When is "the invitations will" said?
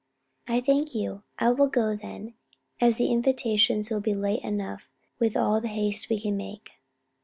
2.97-4.01